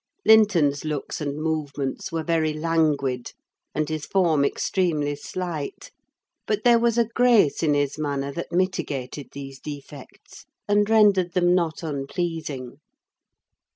[0.25, 3.33] Linton's looks and movements were very languid,
[3.75, 5.91] and his form extremely slight;
[6.47, 11.53] but there was a grace in his manner that mitigated these defects, and rendered him
[11.53, 12.79] not unpleasing.